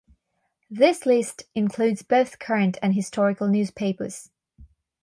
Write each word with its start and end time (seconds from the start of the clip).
This 0.67 1.05
list 1.05 1.43
includes 1.53 2.01
both 2.01 2.39
current 2.39 2.79
and 2.81 2.95
historical 2.95 3.47
newspapers. 3.47 4.31